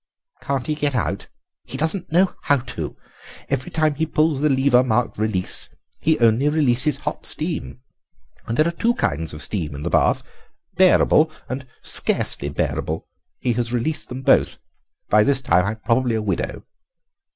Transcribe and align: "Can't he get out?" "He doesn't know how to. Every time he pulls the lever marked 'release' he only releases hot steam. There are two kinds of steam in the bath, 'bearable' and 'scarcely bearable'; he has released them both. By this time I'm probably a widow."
"Can't 0.41 0.65
he 0.65 0.73
get 0.73 0.95
out?" 0.95 1.27
"He 1.63 1.77
doesn't 1.77 2.11
know 2.11 2.33
how 2.41 2.57
to. 2.57 2.97
Every 3.49 3.69
time 3.69 3.93
he 3.93 4.07
pulls 4.07 4.41
the 4.41 4.49
lever 4.49 4.83
marked 4.83 5.19
'release' 5.19 5.69
he 5.99 6.17
only 6.17 6.49
releases 6.49 6.97
hot 6.97 7.23
steam. 7.23 7.81
There 8.47 8.67
are 8.67 8.71
two 8.71 8.95
kinds 8.95 9.31
of 9.31 9.43
steam 9.43 9.75
in 9.75 9.83
the 9.83 9.91
bath, 9.91 10.23
'bearable' 10.75 11.29
and 11.47 11.67
'scarcely 11.83 12.49
bearable'; 12.49 13.05
he 13.37 13.53
has 13.53 13.73
released 13.73 14.09
them 14.09 14.23
both. 14.23 14.57
By 15.07 15.23
this 15.23 15.39
time 15.39 15.65
I'm 15.67 15.81
probably 15.81 16.15
a 16.15 16.21
widow." 16.23 16.65